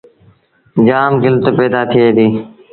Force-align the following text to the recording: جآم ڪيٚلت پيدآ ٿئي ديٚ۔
جآم 0.87 1.11
ڪيٚلت 1.21 1.43
پيدآ 1.57 1.81
ٿئي 1.91 2.07
ديٚ۔ 2.17 2.33